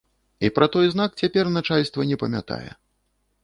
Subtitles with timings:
[0.47, 2.67] І пра той знак цяпер начальства не памятае.